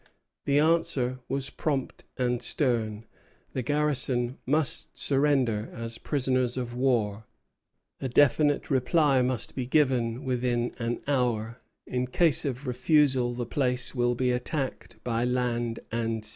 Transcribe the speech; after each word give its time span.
The 0.45 0.57
answer 0.57 1.19
was 1.29 1.51
prompt 1.51 2.05
and 2.17 2.41
stern: 2.41 3.05
the 3.53 3.61
garrison 3.61 4.39
must 4.47 4.97
surrender 4.97 5.69
as 5.75 5.99
prisoners 5.99 6.57
of 6.57 6.73
war; 6.73 7.27
a 7.99 8.09
definite 8.09 8.71
reply 8.71 9.21
must 9.21 9.53
be 9.53 9.67
given 9.67 10.23
within 10.23 10.73
an 10.79 11.01
hour; 11.05 11.61
in 11.85 12.07
case 12.07 12.45
of 12.45 12.65
refusal 12.65 13.35
the 13.35 13.45
place 13.45 13.93
will 13.93 14.15
be 14.15 14.31
attacked 14.31 14.97
by 15.03 15.23
land 15.23 15.79
and 15.91 16.25
sea. 16.25 16.29